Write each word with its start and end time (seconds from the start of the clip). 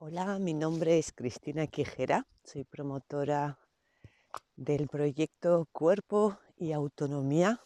Hola, 0.00 0.38
mi 0.38 0.54
nombre 0.54 0.96
es 0.96 1.12
Cristina 1.12 1.66
Quijera, 1.66 2.24
soy 2.44 2.62
promotora 2.62 3.58
del 4.54 4.86
proyecto 4.86 5.66
Cuerpo 5.72 6.38
y 6.56 6.70
Autonomía, 6.70 7.60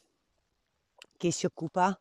que 1.18 1.30
se 1.30 1.48
ocupa 1.48 2.00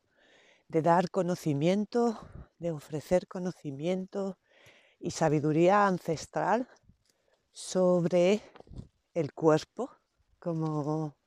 de 0.69 0.81
dar 0.81 1.09
conocimiento, 1.09 2.17
de 2.59 2.71
ofrecer 2.71 3.27
conocimiento 3.27 4.37
y 5.01 5.11
sabiduría 5.11 5.85
ancestral 5.85 6.69
sobre 7.51 8.41
el 9.13 9.33
cuerpo 9.33 9.91
como 10.39 11.17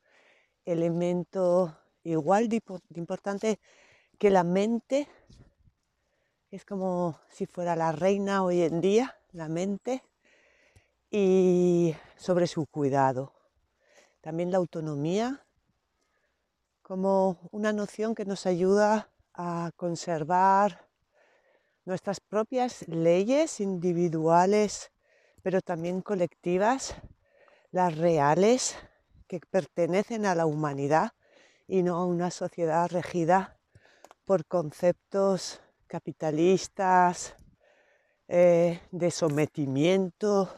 elemento 0.65 1.77
igual 2.05 2.49
de, 2.49 2.63
importante 2.95 3.61
que 4.19 4.31
la 4.31 4.45
mente 4.45 5.09
es 6.55 6.65
como 6.65 7.19
si 7.31 7.47
fuera 7.47 7.75
la 7.75 7.91
reina 7.91 8.45
hoy 8.45 8.63
en 8.63 8.81
día, 8.81 9.19
la 9.33 9.49
mente, 9.49 10.05
y 11.11 11.97
sobre 12.17 12.47
su 12.47 12.67
cuidado. 12.67 13.33
También 14.21 14.53
la 14.53 14.59
autonomía 14.59 15.45
como 16.81 17.39
una 17.51 17.73
noción 17.73 18.15
que 18.15 18.25
nos 18.25 18.47
ayuda 18.47 19.11
a 19.33 19.73
conservar 19.75 20.87
nuestras 21.87 22.21
propias 22.21 22.87
leyes 22.87 23.59
individuales, 23.59 24.93
pero 25.43 25.61
también 25.61 26.03
colectivas, 26.03 26.95
las 27.73 27.99
reales, 27.99 28.77
que 29.27 29.41
pertenecen 29.41 30.25
a 30.25 30.37
la 30.37 30.47
humanidad 30.47 31.15
y 31.67 31.83
no 31.83 31.97
a 31.97 32.07
una 32.07 32.31
sociedad 32.31 32.89
regida 32.91 33.59
por 34.25 34.47
conceptos 34.47 35.61
capitalistas, 35.95 37.37
eh, 38.27 38.81
de 38.91 39.11
sometimiento 39.13 40.53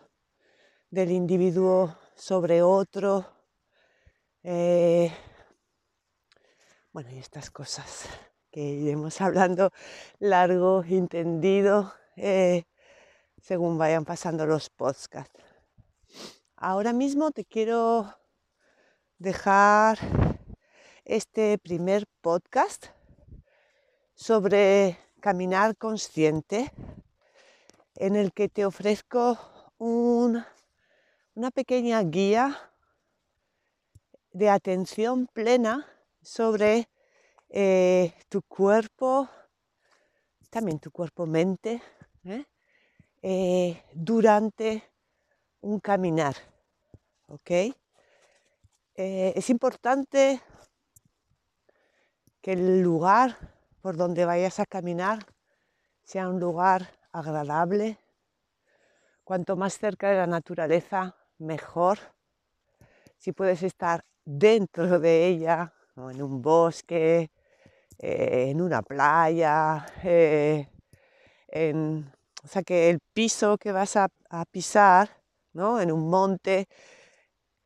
del 0.88 1.10
individuo 1.10 1.94
sobre 2.14 2.62
otro. 2.62 3.26
Eh, 4.42 5.12
bueno, 6.90 7.10
y 7.10 7.18
estas 7.18 7.50
cosas 7.50 8.08
que 8.50 8.62
iremos 8.62 9.20
hablando 9.20 9.72
largo 10.20 10.82
entendido 10.84 11.92
eh, 12.16 12.64
según 13.36 13.76
vayan 13.76 14.06
pasando 14.06 14.46
los 14.46 14.70
podcasts. 14.70 15.38
Ahora 16.56 16.94
mismo 16.94 17.30
te 17.30 17.44
quiero 17.44 18.10
dejar 19.18 19.98
este 21.04 21.58
primer 21.58 22.06
podcast 22.22 22.86
sobre 24.14 24.98
caminar 25.20 25.76
consciente 25.76 26.72
en 27.96 28.16
el 28.16 28.32
que 28.32 28.48
te 28.48 28.64
ofrezco 28.64 29.38
una 29.78 31.50
pequeña 31.52 32.02
guía 32.02 32.72
de 34.32 34.50
atención 34.50 35.26
plena 35.26 35.86
sobre 36.22 36.88
eh, 37.48 38.12
tu 38.28 38.42
cuerpo, 38.42 39.28
también 40.50 40.78
tu 40.78 40.90
cuerpo-mente, 40.90 41.82
¿eh? 42.24 42.44
Eh, 43.22 43.82
durante 43.94 44.82
un 45.60 45.80
caminar. 45.80 46.36
es 48.94 49.50
importante 49.50 50.40
que 52.40 52.52
el 52.52 52.80
lugar 52.82 53.55
por 53.86 53.96
donde 53.96 54.24
vayas 54.24 54.58
a 54.58 54.66
caminar 54.66 55.24
sea 56.02 56.28
un 56.28 56.40
lugar 56.40 56.90
agradable. 57.12 57.96
Cuanto 59.22 59.54
más 59.54 59.78
cerca 59.78 60.10
de 60.10 60.16
la 60.16 60.26
naturaleza, 60.26 61.14
mejor. 61.38 62.00
Si 63.16 63.30
puedes 63.30 63.62
estar 63.62 64.04
dentro 64.24 64.98
de 64.98 65.28
ella, 65.28 65.72
en 65.94 66.20
un 66.20 66.42
bosque, 66.42 67.30
eh, 68.00 68.48
en 68.50 68.60
una 68.60 68.82
playa, 68.82 69.86
eh, 70.02 70.66
o 72.42 72.48
sea 72.48 72.62
que 72.64 72.90
el 72.90 72.98
piso 73.12 73.56
que 73.56 73.70
vas 73.70 73.94
a, 73.94 74.08
pisar, 74.50 75.10
¿no? 75.52 75.80
en 75.80 75.92
un 75.92 76.10
monte, 76.10 76.66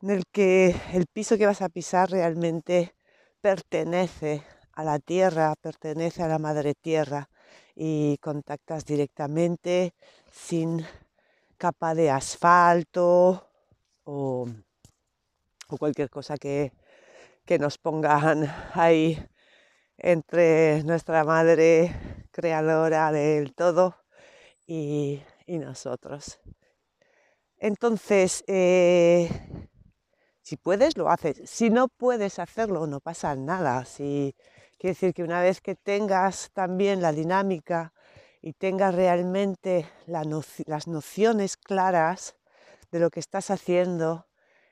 en 0.02 0.10
el 0.10 0.24
que 0.30 0.76
el 0.92 1.06
piso 1.06 1.38
que 1.38 1.46
vas 1.46 1.62
a 1.62 1.70
pisar 1.70 2.10
realmente 2.10 2.94
pertenece 3.40 4.44
a 4.80 4.84
la 4.84 4.98
tierra, 4.98 5.54
pertenece 5.60 6.22
a 6.22 6.28
la 6.28 6.38
madre 6.38 6.74
tierra 6.74 7.28
y 7.74 8.16
contactas 8.18 8.86
directamente 8.86 9.94
sin 10.32 10.86
capa 11.58 11.94
de 11.94 12.10
asfalto 12.10 13.46
o, 14.04 14.48
cualquier 15.78 16.08
cosa 16.08 16.36
que, 16.38 16.72
nos 17.58 17.78
pongan 17.78 18.44
ahí 18.74 19.18
entre 19.98 20.84
nuestra 20.84 21.24
madre 21.24 21.92
creadora 22.30 23.10
del 23.12 23.54
todo 23.54 23.96
y, 24.66 25.20
nosotros. 25.46 26.38
Entonces, 27.58 28.44
eh, 28.46 29.28
si 30.50 30.56
puedes, 30.56 30.96
lo 30.96 31.08
haces. 31.08 31.48
Si 31.48 31.70
no 31.70 31.86
puedes 31.86 32.40
hacerlo, 32.40 32.88
no 32.88 32.98
pasa 32.98 33.36
nada. 33.36 33.84
Si 33.84 34.34
Quiere 34.78 34.94
decir 34.94 35.14
que 35.14 35.22
una 35.22 35.40
vez 35.42 35.60
que 35.60 35.76
tengas 35.76 36.50
también 36.52 37.00
la 37.00 37.12
dinámica 37.12 37.92
y 38.42 38.54
tengas 38.54 38.94
realmente 38.94 39.88
las 40.06 40.88
nociones 40.88 41.56
claras 41.56 42.34
de 42.90 42.98
lo 42.98 43.10
que 43.10 43.20
estás 43.20 43.50
haciendo, 43.52 44.26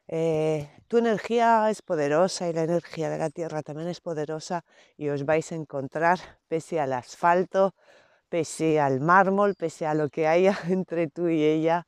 eh, 0.08 0.68
tu 0.88 0.98
energía 0.98 1.70
es 1.70 1.82
poderosa 1.82 2.48
y 2.48 2.54
la 2.54 2.64
energía 2.64 3.08
de 3.08 3.18
la 3.18 3.30
tierra 3.30 3.62
también 3.62 3.88
es 3.88 4.00
poderosa 4.00 4.64
y 4.96 5.10
os 5.10 5.24
vais 5.24 5.52
a 5.52 5.54
encontrar 5.54 6.18
pese 6.48 6.80
al 6.80 6.92
asfalto, 6.92 7.74
pese 8.28 8.80
al 8.80 9.00
mármol, 9.00 9.54
pese 9.54 9.86
a 9.86 9.94
lo 9.94 10.08
que 10.08 10.26
haya 10.26 10.58
entre 10.68 11.06
tú 11.08 11.28
y 11.28 11.44
ella, 11.44 11.86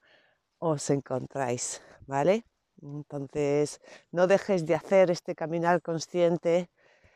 os 0.59 0.91
encontráis, 0.91 1.83
¿vale? 2.07 2.45
Entonces, 2.83 3.81
no 4.11 4.27
dejes 4.27 4.67
de 4.67 4.75
hacer 4.75 5.11
este 5.11 5.35
caminar 5.35 5.83
consciente 5.83 6.71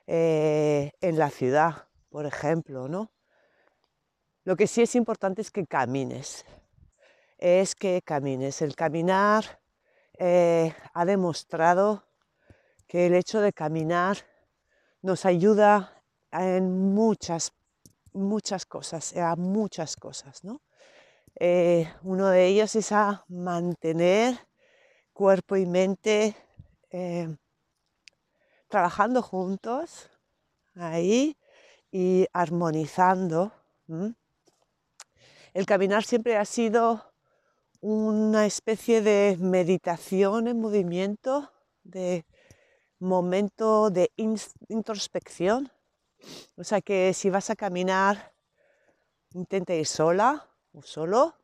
eh, 0.06 0.92
en 1.00 1.18
la 1.18 1.30
ciudad, 1.30 1.88
por 2.10 2.26
ejemplo, 2.26 2.88
¿no? 2.88 3.10
Lo 4.44 4.56
que 4.56 4.66
sí 4.66 4.82
es 4.82 4.94
importante 4.94 5.40
es 5.40 5.50
que 5.50 5.66
camines, 5.66 6.44
es 7.38 7.74
que 7.74 8.02
camines. 8.04 8.60
El 8.60 8.76
caminar 8.76 9.60
eh, 10.18 10.74
ha 10.92 11.04
demostrado 11.06 12.04
que 12.86 13.06
el 13.06 13.14
hecho 13.14 13.40
de 13.40 13.52
caminar 13.52 14.18
nos 15.00 15.24
ayuda 15.24 16.02
en 16.30 16.92
muchas, 16.94 17.52
muchas 18.12 18.66
cosas, 18.66 19.16
a 19.16 19.34
muchas 19.36 19.96
cosas, 19.96 20.44
¿no? 20.44 20.60
Eh, 21.36 21.92
uno 22.02 22.28
de 22.28 22.46
ellos 22.46 22.76
es 22.76 22.92
a 22.92 23.24
mantener 23.28 24.38
cuerpo 25.14 25.56
y 25.56 25.64
mente 25.64 26.36
trabajando 28.68 29.22
juntos 29.22 30.10
ahí 30.74 31.36
y 31.90 32.26
armonizando. 32.32 33.52
El 35.54 35.66
caminar 35.66 36.04
siempre 36.04 36.36
ha 36.36 36.44
sido 36.44 37.12
una 37.80 38.46
especie 38.46 39.00
de 39.00 39.36
meditación 39.38 40.48
en 40.48 40.60
movimiento, 40.60 41.52
de 41.84 42.26
momento 42.98 43.90
de 43.90 44.10
introspección. 44.68 45.70
O 46.56 46.64
sea 46.64 46.80
que 46.80 47.12
si 47.14 47.30
vas 47.30 47.50
a 47.50 47.56
caminar, 47.56 48.32
intenta 49.34 49.74
ir 49.74 49.86
sola 49.86 50.48
o 50.72 50.82
solo. 50.82 51.36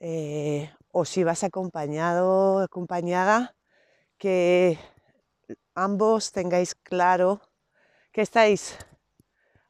Eh, 0.00 0.72
o 0.92 1.04
si 1.04 1.24
vas 1.24 1.44
acompañado, 1.44 2.60
acompañada, 2.60 3.54
que 4.18 4.78
ambos 5.74 6.32
tengáis 6.32 6.74
claro 6.74 7.40
que 8.12 8.22
estáis 8.22 8.76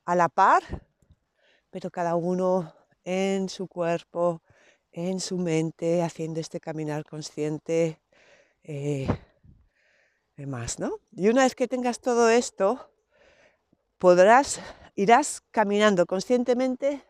a 0.05 0.15
la 0.15 0.29
par, 0.29 0.63
pero 1.71 1.91
cada 1.91 2.17
uno 2.17 2.75
en 3.05 3.49
su 3.49 3.69
cuerpo, 3.69 4.43
en 4.93 5.21
su 5.21 5.37
mente, 5.39 6.03
haciendo 6.03 6.41
este 6.41 6.59
caminar 6.59 7.05
consciente 7.05 8.01
eh, 8.63 9.07
más, 10.47 10.79
¿no? 10.79 10.99
Y 11.13 11.29
una 11.29 11.43
vez 11.43 11.55
que 11.55 11.69
tengas 11.69 12.01
todo 12.01 12.31
esto, 12.31 12.91
podrás, 13.99 14.61
irás 14.95 15.43
caminando 15.51 16.07
conscientemente 16.07 17.05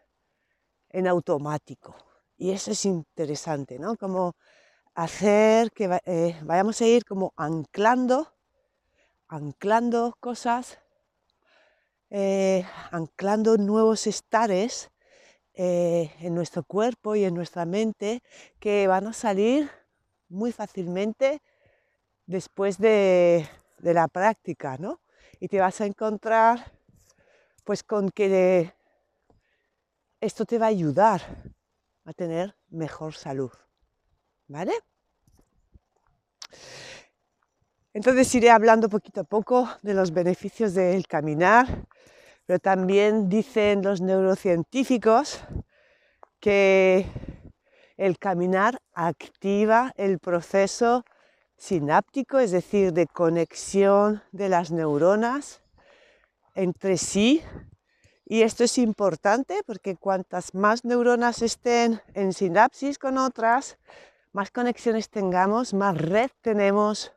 en 0.89 1.07
automático. 1.07 2.10
Y 2.41 2.53
eso 2.53 2.71
es 2.71 2.87
interesante, 2.87 3.79
¿no? 3.79 3.99
Como 3.99 4.35
hacer 4.95 5.73
que 5.73 6.01
eh, 6.07 6.41
vayamos 6.43 6.81
a 6.81 6.87
ir 6.87 7.05
como 7.05 7.35
anclando 7.37 8.33
anclando 9.29 10.17
cosas, 10.21 10.79
eh, 12.09 12.65
anclando 12.93 13.59
nuevos 13.59 14.07
estares 14.07 14.91
eh, 15.53 16.15
en 16.21 16.35
nuestro 16.35 16.65
cuerpo 16.65 17.15
y 17.15 17.25
en 17.25 17.35
nuestra 17.35 17.67
mente 17.67 18.23
que 18.59 18.87
van 18.87 19.07
a 19.07 19.13
salir 19.13 19.71
muy 20.31 20.51
fácilmente 20.51 21.43
después 22.25 22.79
de, 22.79 23.47
de 23.81 23.93
la 23.93 24.09
práctica, 24.09 24.79
¿no? 24.79 25.03
Y 25.41 25.49
te 25.49 25.61
vas 25.61 25.79
a 25.83 25.85
encontrar 25.85 26.73
pues 27.65 27.83
con 27.83 28.09
que 28.09 28.73
esto 30.23 30.47
te 30.47 30.57
va 30.57 30.65
a 30.65 30.71
ayudar 30.71 31.21
a 32.11 32.13
tener 32.13 32.57
mejor 32.71 33.15
salud, 33.15 33.53
¿vale? 34.49 34.73
Entonces 37.93 38.35
iré 38.35 38.51
hablando 38.51 38.89
poquito 38.89 39.21
a 39.21 39.25
poco 39.25 39.69
de 39.83 39.95
los 39.95 40.13
beneficios 40.13 40.75
del 40.75 41.07
caminar, 41.07 41.87
pero 42.47 42.59
también 42.59 43.29
dicen 43.29 43.83
los 43.83 44.01
neurocientíficos 44.01 45.41
que 46.41 47.07
el 47.97 48.19
caminar 48.19 48.81
activa 48.93 49.93
el 49.97 50.19
proceso 50.19 51.05
sináptico, 51.57 52.41
es 52.41 52.51
decir, 52.51 52.93
de 52.93 53.07
conexión 53.07 54.23
de 54.33 54.49
las 54.49 54.73
neuronas 54.73 55.63
entre 56.57 56.97
sí. 56.97 57.43
Y 58.31 58.43
esto 58.43 58.63
es 58.63 58.79
importante 58.79 59.65
porque 59.67 59.97
cuantas 59.97 60.55
más 60.55 60.85
neuronas 60.85 61.43
estén 61.43 62.01
en 62.15 62.33
sinapsis 62.33 62.97
con 62.97 63.19
otras, 63.19 63.77
más 64.31 64.53
conexiones 64.53 65.11
tengamos, 65.11 65.75
más 65.75 65.99
red 65.99 66.31
tenemos, 66.41 67.13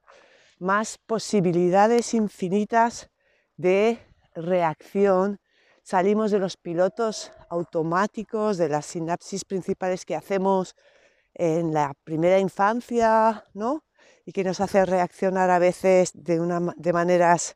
más 0.57 0.97
posibilidades 0.97 2.15
infinitas 2.15 3.11
de 3.57 3.99
reacción. 4.33 5.39
Salimos 5.83 6.31
de 6.31 6.39
los 6.39 6.57
pilotos 6.57 7.31
automáticos, 7.47 8.57
de 8.57 8.69
las 8.69 8.87
sinapsis 8.87 9.45
principales 9.45 10.05
que 10.05 10.15
hacemos 10.15 10.75
en 11.35 11.75
la 11.75 11.93
primera 12.03 12.39
infancia, 12.39 13.45
¿no? 13.53 13.83
Y 14.25 14.31
que 14.31 14.43
nos 14.43 14.59
hace 14.59 14.83
reaccionar 14.83 15.51
a 15.51 15.59
veces 15.59 16.09
de, 16.15 16.39
una, 16.39 16.73
de 16.75 16.91
maneras 16.91 17.55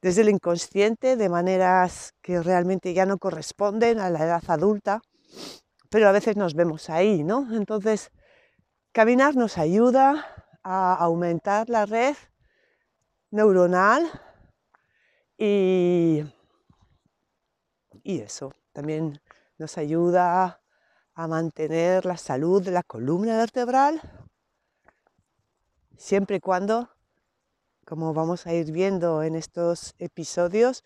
desde 0.00 0.22
el 0.22 0.28
inconsciente, 0.28 1.16
de 1.16 1.28
maneras 1.28 2.14
que 2.22 2.40
realmente 2.42 2.94
ya 2.94 3.06
no 3.06 3.18
corresponden 3.18 3.98
a 3.98 4.10
la 4.10 4.24
edad 4.24 4.42
adulta, 4.46 5.00
pero 5.90 6.08
a 6.08 6.12
veces 6.12 6.36
nos 6.36 6.54
vemos 6.54 6.90
ahí, 6.90 7.24
¿no? 7.24 7.54
Entonces, 7.54 8.10
caminar 8.92 9.36
nos 9.36 9.58
ayuda 9.58 10.46
a 10.62 10.94
aumentar 10.94 11.68
la 11.68 11.86
red 11.86 12.16
neuronal 13.30 14.08
y, 15.36 16.24
y 18.02 18.20
eso 18.20 18.52
también 18.72 19.20
nos 19.56 19.78
ayuda 19.78 20.60
a 21.14 21.26
mantener 21.26 22.06
la 22.06 22.16
salud 22.16 22.62
de 22.62 22.70
la 22.70 22.84
columna 22.84 23.36
vertebral, 23.36 24.00
siempre 25.96 26.36
y 26.36 26.40
cuando, 26.40 26.88
como 27.88 28.12
vamos 28.12 28.46
a 28.46 28.52
ir 28.52 28.70
viendo 28.70 29.22
en 29.22 29.34
estos 29.34 29.94
episodios, 29.98 30.84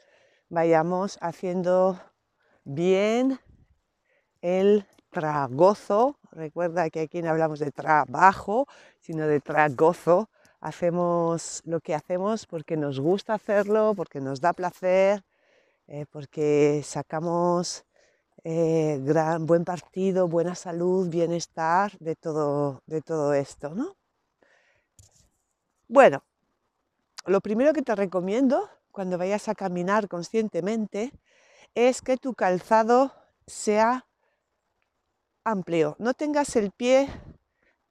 vayamos 0.48 1.18
haciendo 1.20 2.00
bien 2.62 3.40
el 4.40 4.86
tragozo. 5.10 6.16
Recuerda 6.30 6.88
que 6.90 7.00
aquí 7.00 7.20
no 7.20 7.30
hablamos 7.30 7.58
de 7.58 7.72
trabajo, 7.72 8.68
sino 9.00 9.26
de 9.26 9.40
tragozo. 9.40 10.30
Hacemos 10.60 11.60
lo 11.64 11.80
que 11.80 11.96
hacemos 11.96 12.46
porque 12.46 12.76
nos 12.76 13.00
gusta 13.00 13.34
hacerlo, 13.34 13.94
porque 13.96 14.20
nos 14.20 14.40
da 14.40 14.52
placer, 14.52 15.24
eh, 15.88 16.06
porque 16.08 16.82
sacamos 16.84 17.84
eh, 18.44 19.00
gran, 19.02 19.44
buen 19.44 19.64
partido, 19.64 20.28
buena 20.28 20.54
salud, 20.54 21.08
bienestar 21.08 21.98
de 21.98 22.14
todo, 22.14 22.80
de 22.86 23.02
todo 23.02 23.34
esto, 23.34 23.74
¿no? 23.74 23.96
Bueno, 25.88 26.22
lo 27.26 27.40
primero 27.40 27.72
que 27.72 27.82
te 27.82 27.94
recomiendo 27.94 28.68
cuando 28.90 29.18
vayas 29.18 29.48
a 29.48 29.54
caminar 29.54 30.08
conscientemente 30.08 31.12
es 31.74 32.02
que 32.02 32.16
tu 32.16 32.34
calzado 32.34 33.12
sea 33.46 34.06
amplio. 35.44 35.96
No 35.98 36.14
tengas 36.14 36.56
el 36.56 36.70
pie 36.70 37.08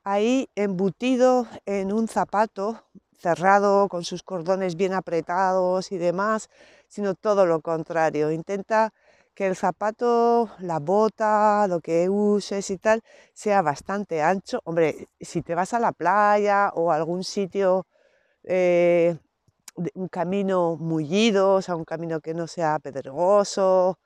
ahí 0.04 0.50
embutido 0.56 1.48
en 1.66 1.92
un 1.92 2.08
zapato 2.08 2.84
cerrado 3.18 3.88
con 3.88 4.04
sus 4.04 4.24
cordones 4.24 4.76
bien 4.76 4.94
apretados 4.94 5.92
y 5.92 5.98
demás, 5.98 6.50
sino 6.88 7.14
todo 7.14 7.46
lo 7.46 7.62
contrario. 7.62 8.32
Intenta 8.32 8.94
que 9.36 9.48
el 9.48 9.56
zapato, 9.56 10.50
la 10.60 10.80
bota, 10.80 11.68
lo 11.68 11.80
que 11.80 12.10
uses 12.10 12.70
y 12.70 12.78
tal, 12.78 13.02
sea 13.34 13.62
bastante 13.62 14.22
ancho. 14.22 14.60
Hombre, 14.66 15.08
si 15.20 15.42
te 15.42 15.56
vas 15.56 15.74
a 15.74 15.80
la 15.80 15.92
playa 15.92 16.72
o 16.74 16.92
a 16.92 16.96
algún 16.96 17.24
sitio, 17.24 17.86
eh, 18.44 19.18
un 19.94 20.08
camino 20.08 20.76
mullido, 20.78 21.56
o 21.56 21.62
sea, 21.62 21.76
un 21.76 21.86
camino 21.86 22.20
que 22.20 22.34
no 22.34 22.48
sea 22.48 22.80
pedregoso, 22.80 24.00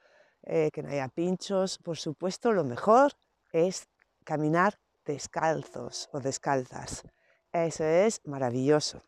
eh, 0.44 0.70
que 0.72 0.84
no 0.84 0.90
haya 0.90 1.08
pinchos, 1.10 1.78
por 1.80 1.98
supuesto, 1.98 2.52
lo 2.52 2.64
mejor 2.64 3.14
es 3.52 3.88
caminar 4.24 4.80
descalzos 5.06 6.10
o 6.12 6.20
descalzas. 6.20 7.04
Eso 7.52 7.84
es 7.84 8.22
maravilloso. 8.26 9.02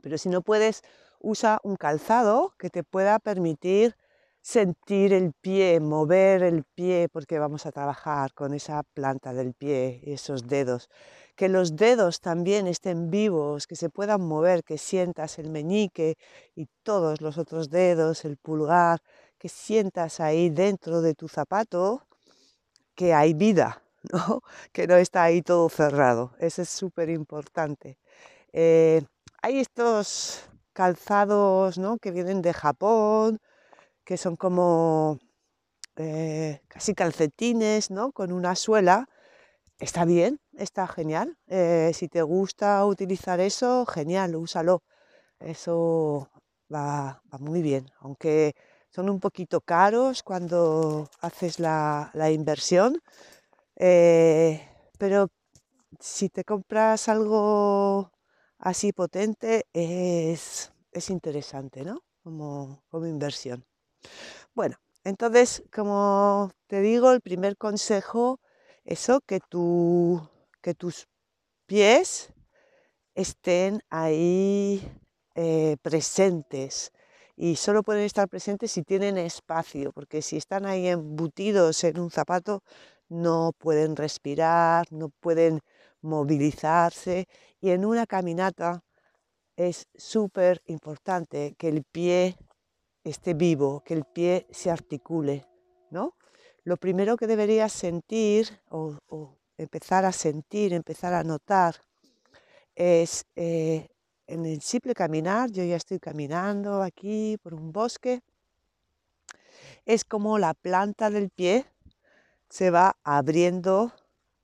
Pero 0.00 0.16
si 0.16 0.28
no 0.28 0.42
puedes, 0.42 0.82
usa 1.20 1.60
un 1.62 1.76
calzado 1.76 2.54
que 2.58 2.70
te 2.70 2.84
pueda 2.84 3.18
permitir 3.18 3.96
sentir 4.42 5.12
el 5.12 5.32
pie, 5.32 5.80
mover 5.80 6.42
el 6.42 6.64
pie, 6.64 7.08
porque 7.12 7.38
vamos 7.38 7.66
a 7.66 7.72
trabajar 7.72 8.32
con 8.34 8.54
esa 8.54 8.82
planta 8.94 9.32
del 9.32 9.54
pie 9.54 10.00
esos 10.04 10.46
dedos. 10.46 10.88
Que 11.36 11.48
los 11.48 11.76
dedos 11.76 12.20
también 12.20 12.66
estén 12.66 13.10
vivos, 13.10 13.66
que 13.66 13.76
se 13.76 13.90
puedan 13.90 14.22
mover, 14.22 14.64
que 14.64 14.78
sientas 14.78 15.38
el 15.38 15.50
meñique 15.50 16.16
y 16.56 16.66
todos 16.82 17.20
los 17.20 17.38
otros 17.38 17.70
dedos, 17.70 18.24
el 18.24 18.36
pulgar, 18.36 19.00
que 19.38 19.48
sientas 19.48 20.20
ahí 20.20 20.50
dentro 20.50 21.00
de 21.00 21.14
tu 21.14 21.28
zapato 21.28 22.06
que 22.94 23.14
hay 23.14 23.34
vida, 23.34 23.82
¿no? 24.12 24.42
que 24.72 24.86
no 24.86 24.96
está 24.96 25.22
ahí 25.24 25.42
todo 25.42 25.68
cerrado. 25.68 26.32
Eso 26.40 26.62
es 26.62 26.68
súper 26.68 27.08
importante. 27.10 27.98
Eh, 28.52 29.02
hay 29.42 29.60
estos 29.60 30.48
calzados 30.72 31.78
¿no? 31.78 31.98
que 31.98 32.10
vienen 32.10 32.42
de 32.42 32.52
Japón, 32.52 33.38
que 34.08 34.16
son 34.16 34.36
como 34.36 35.18
eh, 35.96 36.62
casi 36.66 36.94
calcetines, 36.94 37.90
¿no? 37.90 38.12
Con 38.12 38.32
una 38.32 38.54
suela. 38.56 39.06
Está 39.78 40.06
bien, 40.06 40.40
está 40.54 40.86
genial. 40.88 41.36
Eh, 41.46 41.92
si 41.94 42.08
te 42.08 42.22
gusta 42.22 42.86
utilizar 42.86 43.38
eso, 43.40 43.84
genial, 43.84 44.34
úsalo. 44.36 44.82
Eso 45.40 46.30
va, 46.74 47.22
muy 47.38 47.60
bien, 47.62 47.90
aunque 48.00 48.54
son 48.88 49.10
un 49.10 49.20
poquito 49.20 49.60
caros 49.60 50.22
cuando 50.22 51.10
haces 51.20 51.60
la, 51.60 52.30
inversión. 52.32 53.02
Eh, 53.76 54.66
pero 54.98 55.28
si 56.00 56.30
te 56.30 56.44
compras 56.44 57.08
algo 57.10 58.10
así 58.58 58.92
potente, 58.92 59.66
es, 59.74 60.72
interesante, 61.10 61.84
¿no? 61.84 62.00
como 62.22 63.06
inversión. 63.06 63.68
Bueno, 64.54 64.76
entonces, 65.04 65.62
como 65.72 66.50
te 66.66 66.80
digo, 66.80 67.12
el 67.12 67.20
primer 67.20 67.56
consejo, 67.56 68.40
eso, 68.84 69.20
que, 69.20 69.40
que 70.60 70.74
tus 70.74 71.08
pies 71.66 72.32
estén 73.14 73.80
ahí 73.90 74.82
eh, 75.34 75.76
presentes. 75.82 76.92
Y 77.36 77.56
solo 77.56 77.82
pueden 77.82 78.04
estar 78.04 78.28
presentes 78.28 78.72
si 78.72 78.82
tienen 78.82 79.16
espacio, 79.18 79.92
porque 79.92 80.22
si 80.22 80.36
están 80.36 80.66
ahí 80.66 80.88
embutidos 80.88 81.84
en 81.84 82.00
un 82.00 82.10
zapato, 82.10 82.62
no 83.08 83.52
pueden 83.58 83.96
respirar, 83.96 84.86
no 84.90 85.10
pueden 85.20 85.60
movilizarse. 86.00 87.26
Y 87.60 87.70
en 87.70 87.84
una 87.84 88.06
caminata 88.06 88.82
es 89.56 89.86
súper 89.94 90.62
importante 90.66 91.54
que 91.58 91.68
el 91.68 91.84
pie 91.84 92.36
esté 93.04 93.34
vivo, 93.34 93.82
que 93.84 93.94
el 93.94 94.04
pie 94.04 94.46
se 94.50 94.70
articule, 94.70 95.46
¿no? 95.90 96.14
Lo 96.64 96.76
primero 96.76 97.16
que 97.16 97.26
deberías 97.26 97.72
sentir 97.72 98.60
o, 98.68 98.98
empezar 99.56 100.04
a 100.04 100.12
sentir, 100.12 100.72
empezar 100.72 101.14
a 101.14 101.24
notar, 101.24 101.76
es 102.74 103.24
eh, 103.34 103.88
en 104.26 104.46
el 104.46 104.60
simple 104.60 104.94
caminar, 104.94 105.50
yo 105.50 105.64
ya 105.64 105.76
estoy 105.76 105.98
caminando 105.98 106.82
aquí 106.82 107.36
por 107.42 107.54
un 107.54 107.72
bosque, 107.72 108.22
es 109.84 110.04
como 110.04 110.38
la 110.38 110.54
planta 110.54 111.10
del 111.10 111.30
pie 111.30 111.66
se 112.48 112.70
va 112.70 112.96
abriendo 113.02 113.92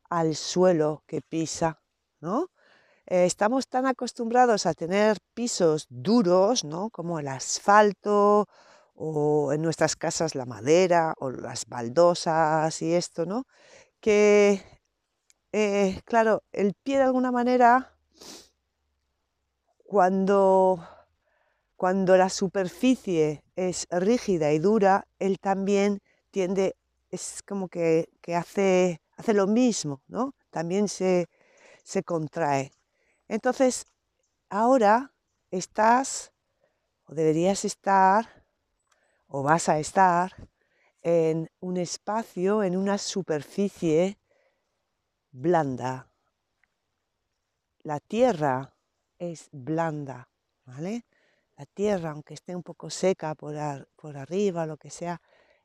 al 0.08 0.34
suelo 0.36 1.02
que 1.06 1.20
pisa, 1.20 1.80
¿no? 2.20 2.50
Eh, 3.06 3.26
estamos 3.26 3.68
tan 3.68 3.86
acostumbrados 3.86 4.64
a 4.66 4.72
tener 4.74 5.18
pisos 5.34 5.86
duros, 5.90 6.64
¿no? 6.64 6.88
Como 6.90 7.18
el 7.18 7.28
asfalto 7.28 8.46
o 8.94 9.52
en 9.52 9.60
nuestras 9.62 9.94
casas 9.96 10.34
la 10.34 10.46
madera 10.46 11.14
o 11.18 11.30
las 11.30 11.66
baldosas 11.66 12.80
y 12.80 12.94
esto, 12.94 13.26
¿no? 13.26 13.44
Que, 14.00 14.62
eh, 15.52 16.00
claro, 16.06 16.42
el 16.52 16.74
pie 16.82 16.98
de 16.98 17.04
alguna 17.04 17.30
manera, 17.32 17.94
cuando, 19.84 20.86
cuando 21.76 22.16
la 22.16 22.30
superficie 22.30 23.44
es 23.56 23.86
rígida 23.90 24.52
y 24.52 24.58
dura, 24.58 25.06
él 25.18 25.38
también 25.40 26.00
tiende, 26.30 26.76
es 27.10 27.42
como 27.46 27.68
que, 27.68 28.08
que 28.22 28.34
hace, 28.34 29.00
hace 29.16 29.34
lo 29.34 29.46
mismo, 29.46 30.02
¿no? 30.08 30.34
También 30.50 30.88
se, 30.88 31.26
se 31.84 32.02
contrae. 32.02 32.72
Entonces, 33.28 33.86
ahora 34.50 35.12
estás 35.50 36.32
o 37.06 37.14
deberías 37.14 37.64
estar 37.64 38.44
o 39.26 39.42
vas 39.42 39.68
a 39.68 39.78
estar 39.78 40.32
en 41.02 41.50
un 41.60 41.76
espacio, 41.76 42.62
en 42.62 42.76
una 42.76 42.98
superficie 42.98 44.18
blanda. 45.30 46.08
La 47.82 48.00
tierra 48.00 48.74
es 49.18 49.48
blanda, 49.52 50.28
¿vale? 50.64 51.04
La 51.56 51.66
tierra, 51.66 52.10
aunque 52.10 52.34
esté 52.34 52.56
un 52.56 52.62
poco 52.62 52.90
seca 52.90 53.34
por, 53.34 53.54
por 53.96 54.16
arriba, 54.16 54.66
lo 54.66 54.76
que 54.76 54.90
sea, 54.90 55.20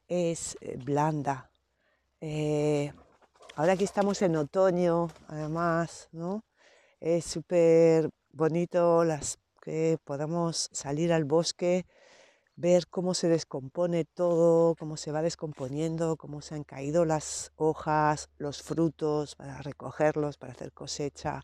es 0.08 0.58
eh, 0.62 0.78
blanda. 0.78 1.50
Eh, 2.20 2.92
ahora 3.56 3.78
que 3.78 3.86
estamos 3.86 4.22
en 4.22 4.36
otoño, 4.36 5.08
además, 5.28 6.10
¿no? 6.12 6.44
Es 7.02 7.26
súper 7.26 8.10
bonito 8.32 9.04
las 9.06 9.38
que 9.62 9.98
podamos 10.04 10.70
salir 10.74 11.14
al 11.14 11.24
bosque, 11.26 11.86
ver 12.56 12.88
cómo 12.90 13.14
se 13.14 13.30
descompone 13.30 14.06
todo, 14.06 14.76
cómo 14.76 14.98
se 14.98 15.12
va 15.12 15.22
descomponiendo, 15.22 16.18
cómo 16.18 16.42
se 16.42 16.56
han 16.56 16.64
caído 16.66 17.06
las 17.06 17.52
hojas, 17.56 18.30
los 18.38 18.64
frutos 18.64 19.36
para 19.36 19.62
recogerlos, 19.62 20.38
para 20.38 20.54
hacer 20.54 20.74
cosecha, 20.74 21.44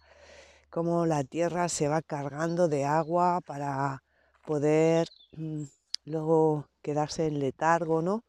cómo 0.69 1.05
la 1.05 1.23
tierra 1.23 1.69
se 1.69 1.87
va 1.87 2.01
cargando 2.01 2.67
de 2.69 2.85
agua 2.85 3.41
para 3.45 4.03
poder 4.45 5.07
mm, 5.33 5.63
luego 6.05 6.67
quedarse 6.81 7.27
en 7.27 7.39
letargo, 7.39 8.01
¿no? 8.01 8.25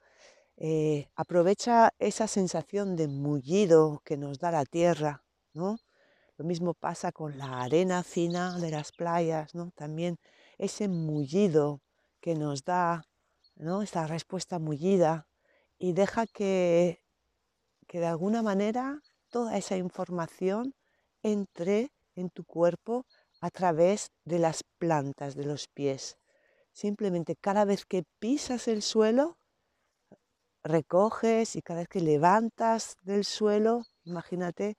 Eh, 0.59 1.09
aprovecha 1.17 1.93
esa 1.99 2.29
sensación 2.29 2.97
de 2.97 3.09
mullido 3.09 4.03
que 4.05 4.17
nos 4.19 4.39
da 4.41 4.53
la 4.53 4.65
tierra, 4.67 5.25
¿no? 5.55 5.79
Lo 6.39 6.45
mismo 6.45 6.75
pasa 6.75 7.13
con 7.13 7.39
la 7.39 7.63
arena 7.63 8.03
fina 8.03 8.59
de 8.59 8.71
las 8.71 8.93
playas, 8.93 9.55
¿no? 9.55 9.71
También 9.75 10.17
ese 10.59 10.89
mullido 10.89 11.81
que 12.21 12.35
nos 12.35 12.63
da, 12.65 13.05
¿no? 13.55 13.83
Esta 13.83 14.07
respuesta 14.07 14.59
mullida 14.59 15.27
y 15.79 15.93
deja 15.93 16.27
que, 16.27 17.03
que 17.87 18.01
de 18.01 18.07
alguna 18.07 18.43
manera 18.43 19.01
toda 19.31 19.57
esa 19.57 19.77
información 19.77 20.75
entre 21.23 21.91
en 22.15 22.31
tu 22.31 22.45
cuerpo 22.45 23.07
a 23.41 23.51
través 23.51 24.11
de 24.25 24.39
las 24.39 24.63
plantas 24.79 25.37
de 25.37 25.45
los 25.45 25.69
pies. 25.69 26.19
Simplemente 26.73 27.37
cada 27.37 27.65
vez 27.65 27.87
que 27.87 28.05
pisas 28.19 28.69
el 28.69 28.83
suelo, 28.83 29.39
recoges 30.63 31.57
y 31.57 31.63
cada 31.63 31.81
vez 31.81 31.89
que 31.89 32.01
levantas 32.01 32.97
del 33.03 33.25
suelo, 33.25 33.85
imagínate 34.05 34.77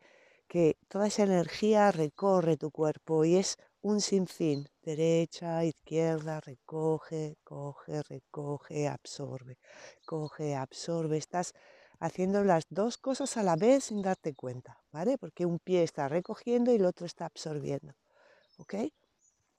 que 0.48 0.78
toda 0.88 1.08
esa 1.08 1.24
energía 1.24 1.92
recorre 1.92 2.58
tu 2.58 2.72
cuerpo 2.72 3.26
y 3.26 3.36
es 3.36 3.58
un 3.82 4.02
sinfín, 4.02 4.68
derecha, 4.82 5.64
izquierda, 5.64 6.42
recoge, 6.42 7.38
coge, 7.44 8.02
recoge, 8.04 8.88
absorbe, 8.88 9.58
coge, 10.06 10.56
absorbe. 10.56 11.18
Estás 11.18 11.54
haciendo 12.00 12.44
las 12.44 12.66
dos 12.70 12.98
cosas 12.98 13.38
a 13.38 13.44
la 13.44 13.56
vez 13.56 13.86
sin 13.86 14.02
darte 14.02 14.34
cuenta, 14.34 14.82
¿vale? 14.92 15.18
Porque 15.18 15.46
un 15.46 15.60
pie 15.60 15.84
está 15.84 16.08
recogiendo 16.08 16.72
y 16.72 16.76
el 16.76 16.86
otro 16.86 17.06
está 17.06 17.26
absorbiendo, 17.26 17.94
¿ok? 18.58 18.76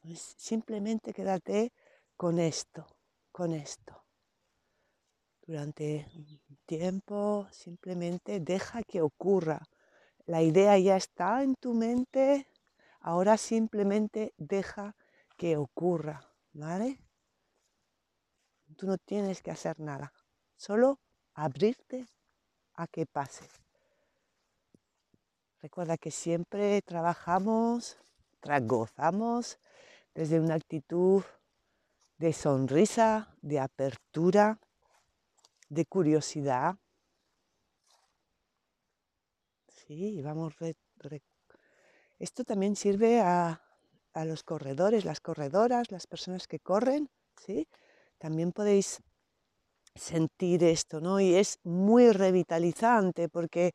Pues 0.00 0.34
simplemente 0.36 1.12
quédate 1.12 1.72
con 2.16 2.38
esto, 2.38 2.86
con 3.32 3.52
esto. 3.52 4.04
Durante 5.46 6.06
un 6.14 6.58
tiempo 6.66 7.48
simplemente 7.50 8.40
deja 8.40 8.82
que 8.82 9.00
ocurra 9.00 9.62
la 10.28 10.42
idea 10.42 10.78
ya 10.78 10.94
está 10.96 11.42
en 11.42 11.54
tu 11.54 11.72
mente, 11.72 12.46
ahora 13.00 13.38
simplemente 13.38 14.34
deja 14.36 14.94
que 15.38 15.56
ocurra, 15.56 16.20
¿vale? 16.52 17.00
Tú 18.76 18.86
no 18.86 18.98
tienes 18.98 19.40
que 19.40 19.50
hacer 19.50 19.80
nada, 19.80 20.12
solo 20.54 21.00
abrirte 21.32 22.06
a 22.74 22.86
que 22.86 23.06
pase. 23.06 23.48
Recuerda 25.62 25.96
que 25.96 26.10
siempre 26.10 26.82
trabajamos, 26.82 27.96
gozamos 28.66 29.58
desde 30.14 30.40
una 30.40 30.56
actitud 30.56 31.22
de 32.18 32.34
sonrisa, 32.34 33.34
de 33.40 33.60
apertura, 33.60 34.60
de 35.70 35.86
curiosidad, 35.86 36.76
Sí, 39.88 40.20
vamos. 40.20 40.54
Esto 42.18 42.44
también 42.44 42.76
sirve 42.76 43.22
a, 43.22 43.62
los 44.26 44.42
corredores, 44.42 45.06
las 45.06 45.20
corredoras, 45.20 45.90
las 45.90 46.06
personas 46.06 46.46
que 46.46 46.58
corren, 46.58 47.08
¿sí? 47.36 47.66
También 48.18 48.52
podéis 48.52 49.00
sentir 49.94 50.62
esto, 50.64 51.00
¿no? 51.00 51.20
Y 51.20 51.36
es 51.36 51.58
muy 51.62 52.12
revitalizante 52.12 53.30
porque 53.30 53.72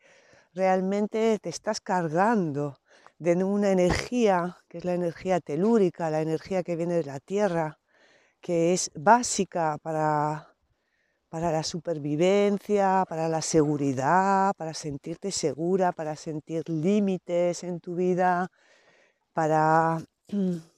realmente 0.54 1.40
te 1.42 1.50
estás 1.50 1.82
cargando 1.82 2.78
de 3.18 3.44
una 3.44 3.72
energía, 3.72 4.60
que 4.68 4.78
es 4.78 4.86
la 4.86 4.94
energía 4.94 5.40
telúrica, 5.40 6.12
la 6.12 6.22
energía 6.22 6.62
que 6.62 6.76
viene 6.76 6.96
de 6.96 7.06
la 7.06 7.20
tierra, 7.22 7.80
que 8.40 8.74
es 8.74 8.92
básica 8.94 9.80
para 9.82 10.53
para 11.34 11.52
la 11.52 11.64
supervivencia, 11.64 13.06
para 13.10 13.28
la 13.28 13.42
seguridad, 13.42 14.54
para 14.56 14.76
sentirte 14.76 15.32
segura, 15.32 15.92
para 15.92 16.16
sentir 16.16 16.70
límites 16.70 17.64
en 17.64 17.80
tu 17.80 17.96
vida, 17.96 18.52
para... 19.34 19.98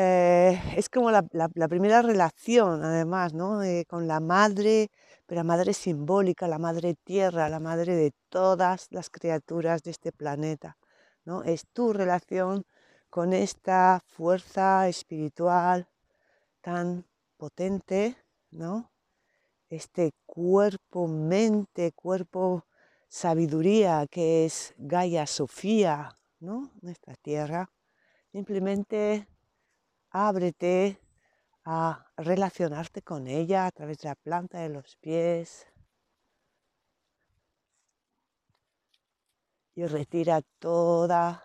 Eh, 0.00 0.60
es 0.76 0.88
como 0.88 1.10
la, 1.10 1.22
primera 1.68 2.02
relación, 2.02 2.84
además, 2.84 3.34
¿no? 3.34 3.64
Eh, 3.64 3.84
con 3.88 4.06
la 4.06 4.20
madre, 4.20 4.90
pero 5.26 5.40
la 5.40 5.44
madre 5.44 5.72
simbólica, 5.72 6.46
la 6.46 6.58
madre 6.58 6.94
tierra, 7.02 7.48
la 7.48 7.58
madre 7.58 7.96
de 7.96 8.12
todas 8.28 8.86
las 8.90 9.10
criaturas 9.10 9.82
de 9.82 9.90
este 9.90 10.12
planeta, 10.12 10.76
¿no? 11.24 11.42
Es 11.42 11.66
tu 11.72 11.92
relación 11.92 12.64
con 13.10 13.32
esta 13.32 14.00
fuerza 14.06 14.86
espiritual 14.86 15.88
tan 16.60 17.04
potente, 17.36 18.14
¿no? 18.52 18.88
Este 19.70 20.12
cuerpo, 20.26 21.08
mente, 21.08 21.92
cuerpo, 21.92 22.64
sabiduría 23.08 24.06
que 24.06 24.44
es 24.44 24.74
Gaia 24.78 25.26
Sofía, 25.26 26.14
¿no? 26.40 26.70
Nuestra 26.80 27.14
tierra. 27.16 27.70
Simplemente 28.32 29.26
ábrete 30.10 31.00
a 31.64 32.06
relacionarte 32.16 33.02
con 33.02 33.26
ella 33.26 33.66
a 33.66 33.70
través 33.70 33.98
de 33.98 34.08
la 34.08 34.14
planta 34.14 34.60
de 34.60 34.68
los 34.70 34.96
pies. 34.96 35.66
Y 39.74 39.86
retira 39.86 40.42
toda 40.58 41.44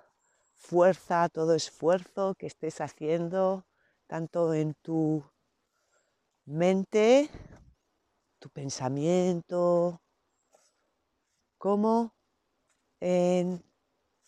fuerza, 0.55 1.29
todo 1.29 1.53
esfuerzo 1.53 2.35
que 2.35 2.47
estés 2.47 2.81
haciendo, 2.81 3.65
tanto 4.07 4.53
en 4.53 4.73
tu 4.75 5.23
mente 6.45 7.29
tu 8.43 8.49
pensamiento, 8.49 10.01
como 11.57 12.13
en 12.99 13.63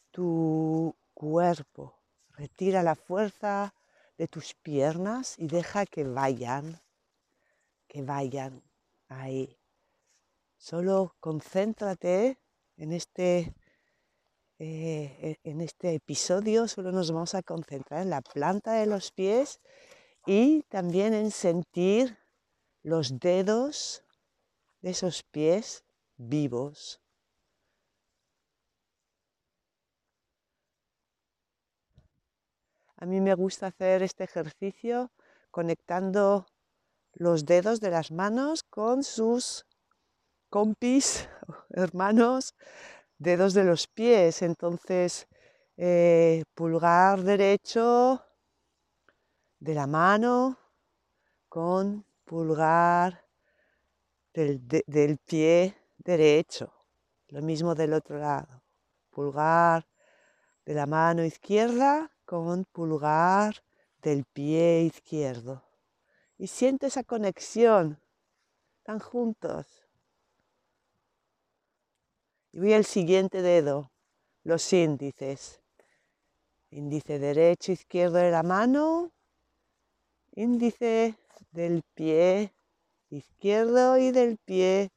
tu 0.10 0.96
cuerpo. 1.14 2.00
Retira 2.30 2.82
la 2.82 2.96
fuerza 2.96 3.74
de 4.18 4.30
tus 4.30 4.54
piernas 4.54 5.38
y 5.38 5.48
deja 5.48 5.86
que 5.86 6.06
vayan, 6.06 6.80
que 7.90 8.04
vayan 8.04 8.64
ahí. 9.10 9.60
Solo 10.56 11.18
concéntrate 11.20 12.40
en 12.78 12.94
este, 12.94 13.54
eh, 14.60 15.36
en 15.44 15.60
este 15.60 15.96
episodio, 15.96 16.70
solo 16.70 16.94
nos 16.94 17.12
vamos 17.12 17.36
a 17.36 17.44
concentrar 17.44 18.04
en 18.04 18.12
la 18.12 18.22
planta 18.22 18.76
de 18.76 18.86
los 18.86 19.12
pies 19.12 19.60
y 20.26 20.62
también 20.70 21.14
en 21.14 21.32
sentir 21.32 22.18
los 22.82 23.20
dedos 23.20 24.05
esos 24.86 25.24
pies 25.24 25.84
vivos. 26.16 27.02
A 32.98 33.06
mí 33.08 33.20
me 33.20 33.34
gusta 33.34 33.68
hacer 33.68 34.04
este 34.04 34.24
ejercicio 34.24 35.12
conectando 35.50 36.46
los 37.14 37.46
dedos 37.46 37.80
de 37.82 37.90
las 37.90 38.12
manos 38.12 38.64
con 38.64 39.04
sus 39.04 39.66
compis, 40.50 41.28
hermanos, 41.72 42.54
dedos 43.18 43.56
de 43.56 43.64
los 43.64 43.88
pies. 43.88 44.44
Entonces, 44.44 45.28
eh, 45.78 46.44
pulgar 46.54 47.24
derecho 47.24 48.24
de 49.60 49.74
la 49.74 49.88
mano 49.88 50.60
con 51.50 52.06
pulgar 52.24 53.25
del, 54.36 55.18
pie 55.26 55.76
derecho. 55.98 56.74
Lo 57.30 57.42
mismo 57.42 57.74
del 57.74 57.94
otro 57.94 58.18
lado. 58.18 58.64
Pulgar 59.10 59.88
de 60.66 60.74
la 60.74 60.86
mano 60.86 61.24
izquierda 61.24 62.12
con 62.26 62.66
pulgar 62.66 63.64
del 64.02 64.26
pie 64.26 64.82
izquierdo. 64.82 65.64
Y 66.38 66.48
siente 66.48 66.88
esa 66.88 67.04
conexión. 67.04 68.00
Están 68.80 69.00
juntos. 69.00 69.88
Y 72.52 72.60
voy 72.60 72.74
al 72.74 72.86
siguiente 72.86 73.42
dedo, 73.42 73.92
los 74.44 74.72
índices. 74.74 75.62
Índice 76.72 77.20
derecho, 77.20 77.72
izquierdo 77.72 78.18
de 78.18 78.32
la 78.32 78.44
mano. 78.44 79.12
Índice 80.34 81.16
del 81.52 81.84
pie 81.94 82.55
izquierdo 83.10 83.98
y 83.98 84.12
del 84.12 84.38
pie 84.38 84.92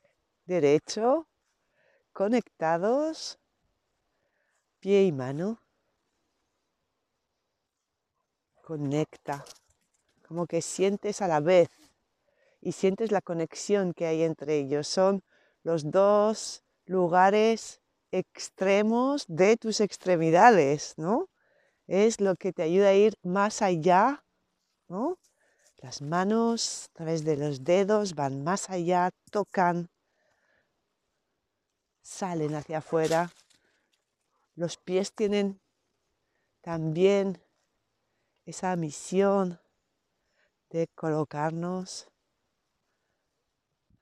derecho 0.47 1.29
conectados, 2.19 3.39
pie 4.81 5.05
y 5.05 5.13
mano. 5.13 5.61
Conecta, 8.61 9.45
como 10.27 10.49
que 10.49 10.61
sientes 10.61 11.23
a 11.23 11.29
la 11.29 11.39
vez 11.39 11.69
y 12.61 12.73
sientes 12.73 13.13
la 13.13 13.21
conexión 13.21 13.95
que 13.95 14.07
hay 14.07 14.25
entre 14.25 14.59
ellos. 14.59 14.89
Son 14.89 15.23
los 15.63 15.93
dos 15.93 16.65
lugares 16.87 17.81
extremos 18.11 19.25
de 19.29 19.57
tus 19.57 19.81
extremidades, 19.81 20.95
¿no? 20.97 21.29
Es 21.87 22.21
lo 22.21 22.35
que 22.35 22.53
te 22.53 22.65
ayuda 22.65 22.89
a 22.89 22.95
ir 22.95 23.15
más 23.23 23.63
allá, 23.63 24.25
¿no? 24.89 25.19
Las 25.81 26.03
manos 26.03 26.89
a 26.91 26.93
través 26.95 27.25
de 27.25 27.37
los 27.37 27.63
dedos 27.63 28.17
van 28.17 28.43
más 28.43 28.69
allá, 28.69 29.11
tocan, 29.31 29.89
salen 32.03 32.57
hacia 32.57 32.79
afuera. 32.79 33.33
Los 34.57 34.77
pies 34.77 35.13
tienen 35.13 35.61
también 36.63 37.41
esa 38.45 38.75
misión 38.75 39.61
de 40.71 40.89
colocarnos 40.97 42.09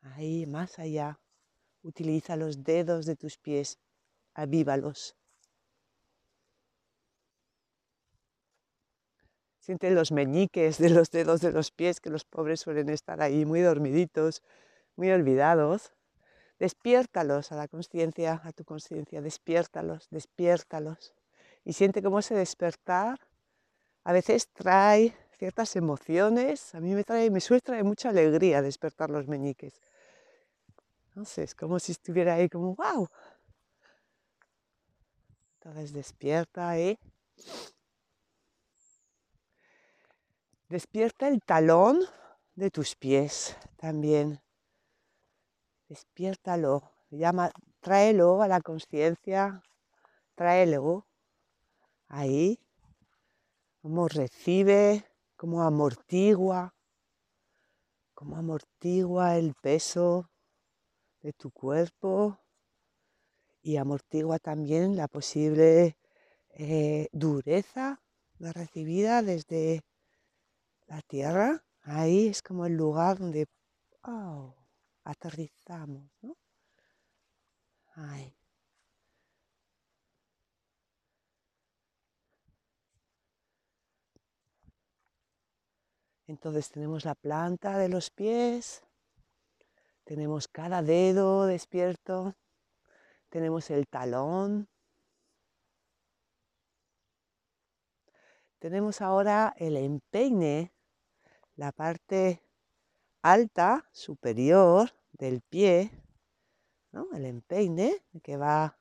ahí 0.00 0.46
más 0.46 0.78
allá. 0.78 1.20
Utiliza 1.82 2.36
los 2.36 2.64
dedos 2.64 3.04
de 3.04 3.16
tus 3.16 3.36
pies, 3.36 3.78
avívalos. 4.32 5.14
Siente 9.66 9.90
los 9.90 10.12
meñiques 10.12 10.78
de 10.78 10.90
los 10.90 11.10
dedos 11.10 11.40
de 11.40 11.50
los 11.50 11.72
pies, 11.72 11.98
que 11.98 12.08
los 12.08 12.24
pobres 12.24 12.60
suelen 12.60 12.88
estar 12.88 13.20
ahí 13.20 13.44
muy 13.44 13.62
dormiditos, 13.62 14.44
muy 14.94 15.10
olvidados. 15.10 15.92
Despiértalos 16.60 17.50
a 17.50 17.56
la 17.56 17.66
conciencia, 17.66 18.40
a 18.44 18.52
tu 18.52 18.64
conciencia, 18.64 19.20
despiértalos, 19.20 20.06
despiértalos. 20.10 21.16
Y 21.64 21.72
siente 21.72 22.00
cómo 22.00 22.20
ese 22.20 22.36
despertar 22.36 23.18
a 24.04 24.12
veces 24.12 24.46
trae 24.52 25.16
ciertas 25.36 25.74
emociones. 25.74 26.72
A 26.76 26.78
mí 26.78 26.94
me 26.94 27.02
trae, 27.02 27.28
me 27.32 27.40
suele 27.40 27.60
traer 27.60 27.82
mucha 27.82 28.10
alegría 28.10 28.62
despertar 28.62 29.10
los 29.10 29.26
meñiques. 29.26 29.80
No 31.16 31.24
sé, 31.24 31.42
es 31.42 31.56
como 31.56 31.80
si 31.80 31.90
estuviera 31.90 32.34
ahí 32.34 32.48
como, 32.48 32.76
wow. 32.76 33.08
Entonces 35.58 35.92
despierta, 35.92 36.78
¿eh? 36.78 37.00
Despierta 40.68 41.28
el 41.28 41.40
talón 41.42 42.00
de 42.56 42.72
tus 42.72 42.96
pies 42.96 43.56
también. 43.76 44.40
Despiértalo. 45.88 46.90
Llama, 47.10 47.52
tráelo 47.80 48.42
a 48.42 48.48
la 48.48 48.60
conciencia. 48.60 49.62
Tráelo. 50.34 51.06
Ahí. 52.08 52.58
Cómo 53.80 54.08
recibe, 54.08 55.04
cómo 55.36 55.62
amortigua. 55.62 56.74
Cómo 58.14 58.36
amortigua 58.36 59.36
el 59.36 59.54
peso 59.54 60.28
de 61.20 61.32
tu 61.32 61.52
cuerpo. 61.52 62.40
Y 63.62 63.76
amortigua 63.76 64.40
también 64.40 64.96
la 64.96 65.06
posible 65.06 65.96
eh, 66.50 67.08
dureza 67.12 68.02
recibida 68.40 69.22
desde 69.22 69.82
la 70.86 71.02
tierra, 71.02 71.64
ahí 71.82 72.28
es 72.28 72.42
como 72.42 72.66
el 72.66 72.74
lugar 72.76 73.18
donde 73.18 73.46
aterrizamos, 75.04 76.10
¿no? 76.22 76.36
Ahí. 77.94 78.36
Entonces 86.28 86.70
tenemos 86.70 87.04
la 87.04 87.14
planta 87.14 87.78
de 87.78 87.88
los 87.88 88.10
pies, 88.10 88.84
tenemos 90.04 90.48
cada 90.48 90.82
dedo 90.82 91.46
despierto, 91.46 92.34
tenemos 93.28 93.70
el 93.70 93.86
talón, 93.86 94.68
tenemos 98.58 99.00
ahora 99.00 99.54
el 99.56 99.76
empeine 99.76 100.75
la 101.56 101.72
parte 101.72 102.42
alta, 103.22 103.88
superior 103.92 104.92
del 105.12 105.42
pie, 105.42 105.90
el 107.12 107.24
empeine, 107.26 108.04
que 108.22 108.36
va 108.36 108.78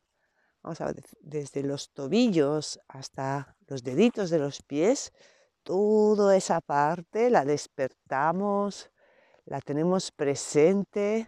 vamos 0.66 0.82
a 0.82 0.86
ver, 0.86 1.04
desde 1.22 1.62
los 1.62 1.92
tobillos 1.92 2.80
hasta 2.88 3.56
los 3.68 3.84
deditos 3.84 4.32
de 4.32 4.40
los 4.40 4.64
pies, 4.64 5.14
toda 5.62 6.36
esa 6.36 6.60
parte 6.60 7.30
la 7.30 7.46
despertamos, 7.46 8.90
la 9.46 9.62
tenemos 9.62 10.12
presente. 10.12 11.28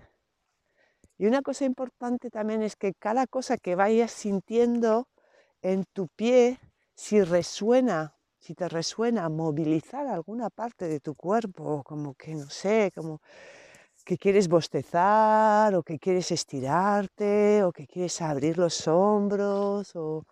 Y 1.19 1.27
una 1.27 1.43
cosa 1.43 1.65
importante 1.65 2.31
también 2.31 2.63
es 2.63 2.75
que 2.75 2.95
cada 2.95 3.27
cosa 3.27 3.57
que 3.57 3.75
vayas 3.75 4.11
sintiendo 4.11 5.07
en 5.61 5.85
tu 5.85 6.07
pie, 6.07 6.59
si 6.95 7.21
resuena 7.21 8.16
si 8.39 8.53
te 8.55 8.69
resuena 8.69 9.27
movilizar 9.29 10.07
alguna 10.07 10.49
parte 10.49 10.87
de 10.87 10.99
tu 10.99 11.15
cuerpo, 11.15 11.83
como 11.83 12.13
que 12.13 12.35
no 12.35 12.49
sé, 12.49 12.91
como 12.95 13.21
que 14.05 14.17
quieres 14.17 14.47
bostezar 14.47 15.75
o 15.75 15.83
que 15.83 15.99
quieres 15.99 16.31
estirarte 16.31 17.63
o 17.63 17.73
que 17.73 17.85
quieres 17.85 18.21
abrir 18.21 18.57
los 18.57 18.87
hombros 18.87 19.93
o 19.95 20.25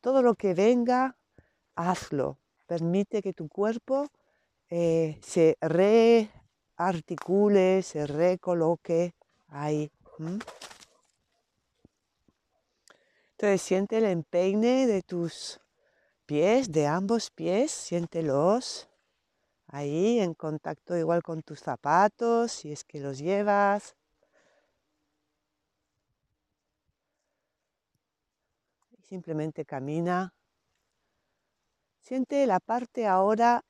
todo 0.00 0.22
lo 0.22 0.34
que 0.34 0.54
venga, 0.54 1.14
hazlo. 1.74 2.38
Permite 2.66 3.20
que 3.20 3.34
tu 3.34 3.48
cuerpo 3.48 4.06
eh, 4.70 5.18
se 5.22 5.58
rearticule, 6.80 7.82
se 7.82 8.06
recoloque 8.06 9.14
ahí. 9.48 9.90
Entonces 13.32 13.62
siente 13.62 13.98
el 13.98 14.06
empeine 14.06 14.86
de 14.86 15.02
tus 15.02 15.60
pies, 16.28 16.70
de 16.70 16.86
ambos 16.86 17.30
pies, 17.30 17.70
siéntelos 17.70 18.86
ahí 19.66 20.20
en 20.20 20.34
contacto 20.34 20.94
igual 20.94 21.22
con 21.22 21.42
tus 21.42 21.60
zapatos, 21.60 22.52
si 22.52 22.70
es 22.70 22.84
que 22.84 23.00
los 23.00 23.18
llevas. 23.18 23.96
simplemente 29.08 29.64
camina. 29.64 30.34
Siente 32.02 32.46
la 32.46 32.60
parte 32.60 33.06
ahora 33.06 33.64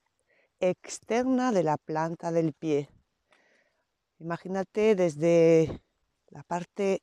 externa 0.59 1.53
de 1.53 1.63
la 1.63 1.77
planta 1.77 2.33
del 2.33 2.55
pie. 2.55 2.89
Imagínate 4.19 4.97
desde 4.97 5.81
la 6.31 6.43
parte 6.43 7.03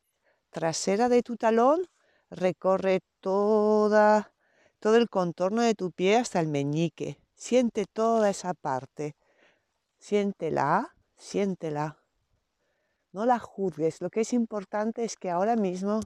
trasera 0.49 1.07
de 1.07 1.23
tu 1.23 1.37
talón, 1.37 1.87
recorre 2.29 2.99
toda 3.21 4.34
todo 4.85 4.97
el 4.97 5.09
contorno 5.09 5.63
de 5.63 5.73
tu 5.73 5.91
pie 5.91 6.17
hasta 6.17 6.39
el 6.39 6.47
meñique. 6.47 7.17
Siente 7.33 7.85
toda 7.91 8.29
esa 8.29 8.53
parte. 8.53 9.15
Siéntela, 9.97 10.93
siéntela. 11.17 12.03
No 13.11 13.25
la 13.25 13.39
juzgues. 13.39 13.99
Lo 13.99 14.11
que 14.11 14.21
es 14.21 14.31
importante 14.31 15.03
es 15.03 15.17
que 15.17 15.31
ahora 15.31 15.55
mismo 15.55 16.01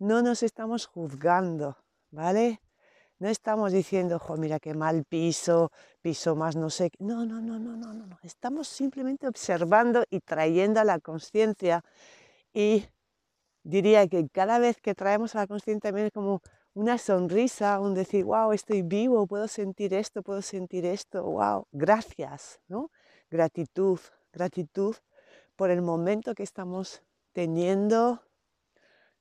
no 0.00 0.22
nos 0.22 0.42
estamos 0.42 0.86
juzgando, 0.86 1.76
¿vale? 2.10 2.60
No 3.20 3.28
estamos 3.28 3.70
diciendo, 3.70 4.18
jo, 4.18 4.36
mira 4.36 4.58
qué 4.58 4.74
mal 4.74 5.04
piso, 5.04 5.70
piso 6.02 6.34
más 6.34 6.56
no 6.56 6.68
sé. 6.68 6.90
No, 6.98 7.24
no, 7.24 7.40
no, 7.40 7.60
no, 7.60 7.76
no, 7.76 7.94
no. 7.94 8.18
Estamos 8.24 8.66
simplemente 8.66 9.28
observando 9.28 10.02
y 10.10 10.18
trayendo 10.18 10.80
a 10.80 10.84
la 10.84 10.98
conciencia. 10.98 11.84
Y 12.52 12.86
diría 13.62 14.08
que 14.08 14.28
cada 14.30 14.58
vez 14.58 14.78
que 14.80 14.96
traemos 14.96 15.36
a 15.36 15.42
la 15.42 15.46
conciencia 15.46 15.90
también 15.90 16.08
es 16.08 16.12
como 16.12 16.42
una 16.76 16.98
sonrisa, 16.98 17.80
un 17.80 17.94
decir, 17.94 18.26
wow, 18.26 18.52
estoy 18.52 18.82
vivo, 18.82 19.26
puedo 19.26 19.48
sentir 19.48 19.94
esto, 19.94 20.22
puedo 20.22 20.42
sentir 20.42 20.84
esto, 20.84 21.22
wow, 21.24 21.66
gracias, 21.72 22.60
¿no? 22.68 22.90
Gratitud, 23.30 23.98
gratitud 24.30 24.94
por 25.56 25.70
el 25.70 25.80
momento 25.80 26.34
que 26.34 26.42
estamos 26.42 27.00
teniendo 27.32 28.20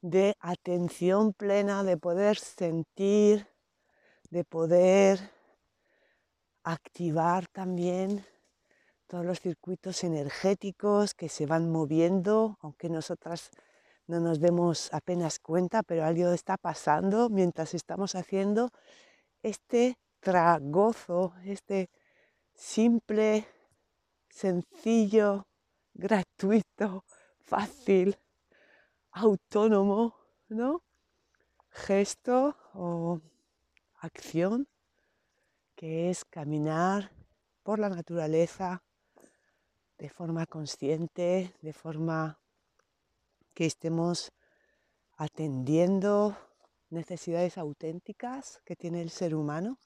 de 0.02 0.36
atención 0.42 1.32
plena, 1.32 1.86
de 1.86 1.96
poder 1.96 2.38
sentir, 2.38 3.48
de 4.30 4.44
poder 4.44 5.32
activar 6.64 7.48
también 7.48 8.26
todos 9.08 9.26
los 9.26 9.40
circuitos 9.40 10.04
energéticos 10.04 11.14
que 11.14 11.30
se 11.30 11.46
van 11.46 11.72
moviendo, 11.72 12.58
aunque 12.60 12.90
nosotras 12.90 13.50
no 14.08 14.20
nos 14.20 14.40
demos 14.40 14.94
apenas 14.94 15.40
cuenta, 15.40 15.84
pero 15.84 16.06
algo 16.06 16.32
está 16.32 16.58
pasando 16.58 17.30
mientras 17.30 17.74
estamos 17.74 18.16
haciendo 18.16 18.70
este 19.42 19.98
tragozo, 20.20 21.34
este 21.44 21.90
simple, 22.54 23.48
sencillo, 24.30 25.48
gratuito, 25.94 27.04
fácil 27.40 28.18
autónomo, 29.12 30.16
¿no? 30.50 30.84
Gesto 31.70 32.56
o 32.74 33.22
acción 33.96 34.68
que 35.76 36.10
es 36.10 36.26
caminar 36.26 37.12
por 37.64 37.80
la 37.80 37.90
naturaleza 37.90 38.84
de 39.98 40.10
forma 40.10 40.46
consciente, 40.46 41.54
de 41.62 41.74
forma 41.74 42.40
que 43.56 43.66
estemos 43.66 44.32
atendiendo 45.18 46.38
necesidades 46.90 47.58
auténticas 47.58 48.62
que 48.66 48.76
tiene 48.76 49.02
el 49.02 49.10
ser 49.10 49.34
humano 49.34 49.80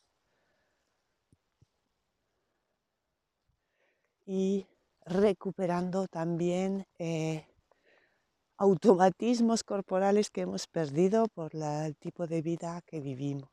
y 4.25 4.67
recuperando 5.05 6.07
también 6.07 6.85
eh, 6.97 7.47
automatismos 8.57 9.63
corporales 9.63 10.29
que 10.29 10.41
hemos 10.41 10.67
perdido 10.67 11.27
por 11.27 11.55
el 11.55 11.95
tipo 11.95 12.27
de 12.27 12.41
vida 12.41 12.81
que 12.85 12.99
vivimos. 12.99 13.49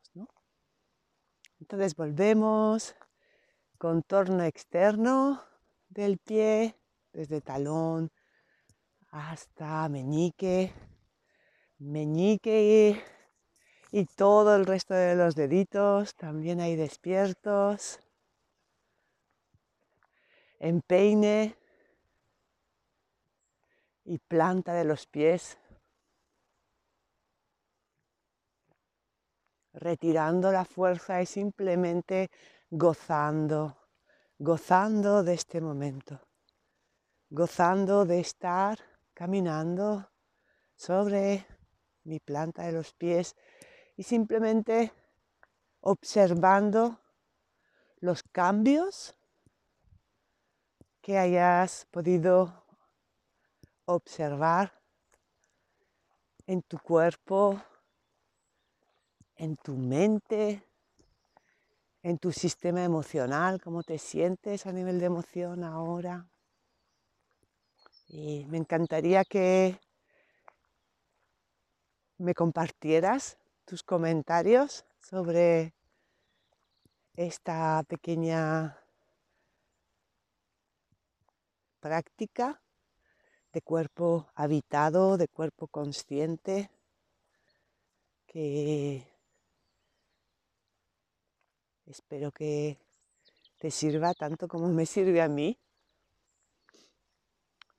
Entonces 1.59 1.95
volvemos, 1.95 2.95
contorno 3.77 4.43
externo 4.43 5.41
del 5.89 6.17
pie, 6.17 6.75
desde 7.13 7.41
talón 7.41 8.11
hasta 9.11 9.87
meñique, 9.89 10.73
meñique 11.79 13.01
y, 13.91 14.05
todo 14.15 14.55
el 14.55 14.65
resto 14.65 14.93
de 14.93 15.15
los 15.15 15.35
deditos 15.35 16.15
también 16.15 16.59
hay 16.59 16.75
despiertos. 16.75 17.99
Empeine 20.59 21.55
y 24.05 24.17
planta 24.17 24.73
de 24.73 24.85
los 24.85 25.05
pies, 25.05 25.57
retirando 29.73 30.51
la 30.51 30.65
fuerza 30.65 31.21
y 31.21 31.25
simplemente 31.25 32.29
gozando, 32.69 33.77
gozando 34.39 35.23
de 35.23 35.33
este 35.33 35.61
momento, 35.61 36.19
gozando 37.29 38.05
de 38.05 38.19
estar 38.19 38.96
caminando 39.17 40.11
sobre 40.75 41.43
mi 42.03 42.19
planta 42.19 42.67
de 42.67 42.71
los 42.71 42.93
pies 42.93 43.35
y 43.95 44.03
simplemente 44.03 44.93
observando 45.81 46.99
los 47.99 48.21
cambios 48.21 49.17
que 51.01 51.17
hayas 51.17 51.87
podido 51.89 52.63
observar 53.85 54.79
en 56.45 56.61
tu 56.61 56.77
cuerpo, 56.77 57.59
en 59.35 59.55
tu 59.57 59.77
mente, 59.77 60.61
en 62.03 62.19
tu 62.19 62.31
sistema 62.31 62.83
emocional, 62.83 63.59
cómo 63.63 63.81
te 63.81 63.97
sientes 63.97 64.67
a 64.67 64.71
nivel 64.71 64.99
de 64.99 65.07
emoción 65.07 65.63
ahora. 65.63 66.29
Y 68.07 68.45
me 68.45 68.57
encantaría 68.57 69.25
que 69.25 69.79
me 72.17 72.33
compartieras 72.33 73.37
tus 73.65 73.83
comentarios 73.83 74.85
sobre 74.99 75.73
esta 77.15 77.83
pequeña 77.83 78.79
práctica 81.81 82.61
de 83.51 83.61
cuerpo 83.61 84.29
habitado, 84.35 85.17
de 85.17 85.27
cuerpo 85.27 85.67
consciente, 85.67 86.69
que 88.25 89.05
espero 91.85 92.31
que 92.31 92.77
te 93.59 93.69
sirva 93.69 94.13
tanto 94.13 94.47
como 94.47 94.69
me 94.69 94.85
sirve 94.85 95.21
a 95.21 95.27
mí 95.27 95.57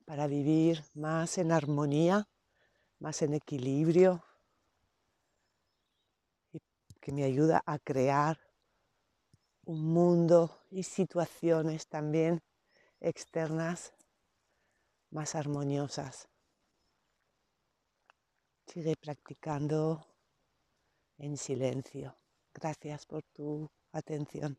para 0.08 0.26
vivir 0.26 0.82
más 0.94 1.36
en 1.36 1.52
armonía, 1.52 2.26
más 2.98 3.20
en 3.20 3.34
equilibrio 3.34 4.24
y 6.50 6.60
que 6.98 7.12
me 7.12 7.24
ayuda 7.24 7.62
a 7.66 7.78
crear 7.78 8.38
un 9.66 9.84
mundo 9.84 10.62
y 10.70 10.84
situaciones 10.84 11.88
también 11.88 12.40
externas 13.00 13.92
más 15.10 15.34
armoniosas. 15.34 16.26
Sigue 18.66 18.94
practicando 18.96 20.06
en 21.18 21.36
silencio. 21.36 22.16
Gracias 22.54 23.04
por 23.04 23.22
tu 23.34 23.70
atención. 23.92 24.58